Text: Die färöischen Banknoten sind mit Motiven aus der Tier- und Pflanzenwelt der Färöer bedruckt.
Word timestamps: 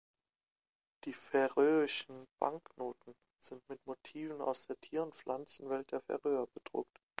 Die 1.03 1.13
färöischen 1.13 2.25
Banknoten 2.39 3.13
sind 3.39 3.61
mit 3.69 3.85
Motiven 3.85 4.41
aus 4.41 4.65
der 4.65 4.79
Tier- 4.81 5.03
und 5.03 5.13
Pflanzenwelt 5.15 5.91
der 5.91 6.01
Färöer 6.01 6.47
bedruckt. 6.47 6.99